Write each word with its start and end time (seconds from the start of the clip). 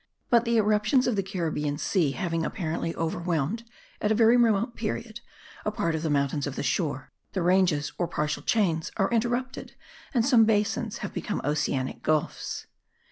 But 0.31 0.45
the 0.45 0.57
irruptions 0.57 1.05
of 1.05 1.15
the 1.15 1.21
Caribbean 1.21 1.77
Sea 1.77 2.13
having 2.13 2.43
apparently 2.43 2.95
overwhelmed, 2.95 3.63
at 4.01 4.11
a 4.11 4.15
very 4.15 4.35
remote 4.35 4.75
period, 4.75 5.19
a 5.63 5.69
part 5.69 5.93
of 5.93 6.01
the 6.01 6.09
mountains 6.09 6.47
of 6.47 6.55
the 6.55 6.63
shore, 6.63 7.11
the 7.33 7.43
ranges 7.43 7.93
or 7.99 8.07
partial 8.07 8.41
chains 8.41 8.91
are 8.97 9.11
interrupted 9.11 9.75
and 10.11 10.25
some 10.25 10.43
basins 10.43 10.97
have 11.05 11.13
become 11.13 11.39
oceanic 11.45 12.01
gulfs. 12.01 12.65